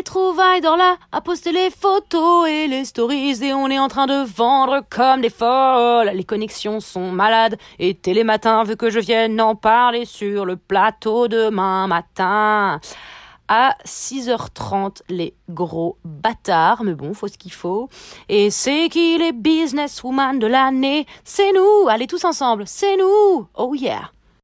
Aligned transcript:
les 0.00 0.04
trouvailles 0.04 0.62
dans 0.62 0.76
la, 0.76 0.96
à 1.12 1.20
poster 1.20 1.52
les 1.52 1.68
photos 1.68 2.48
et 2.48 2.66
les 2.68 2.86
stories. 2.86 3.44
Et 3.44 3.52
on 3.52 3.68
est 3.68 3.78
en 3.78 3.88
train 3.88 4.06
de 4.06 4.24
vendre 4.24 4.82
comme 4.88 5.20
des 5.20 5.28
folles. 5.28 6.10
Les 6.14 6.24
connexions 6.24 6.80
sont 6.80 7.12
malades 7.12 7.58
et 7.78 7.92
Télématin 7.94 8.64
veut 8.64 8.76
que 8.76 8.88
je 8.88 8.98
vienne 8.98 9.38
en 9.42 9.56
parler 9.56 10.06
sur 10.06 10.46
le 10.46 10.56
plateau 10.56 11.28
demain 11.28 11.86
matin. 11.86 12.80
À 13.46 13.74
6h30 13.84 15.02
les 15.10 15.34
gros 15.50 15.98
bâtards, 16.02 16.82
mais 16.82 16.94
bon, 16.94 17.12
faut 17.12 17.28
ce 17.28 17.36
qu'il 17.36 17.52
faut. 17.52 17.90
Et 18.30 18.50
c'est 18.50 18.88
qui 18.88 19.18
les 19.18 19.32
businesswoman 19.32 20.38
de 20.38 20.46
l'année? 20.46 21.04
C'est 21.24 21.52
nous. 21.52 21.88
Allez 21.90 22.06
tous 22.06 22.24
ensemble, 22.24 22.62
c'est 22.66 22.96
nous. 22.96 23.48
Oh 23.54 23.74
yeah. 23.74 24.10